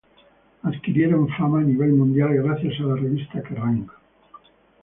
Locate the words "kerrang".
3.43-3.87